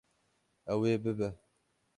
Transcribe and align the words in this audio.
Ew 0.73 0.81
ê 0.91 0.95
bibe. 1.03 1.29